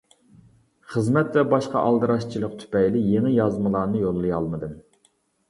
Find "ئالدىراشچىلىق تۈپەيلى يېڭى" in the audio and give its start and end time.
1.89-3.35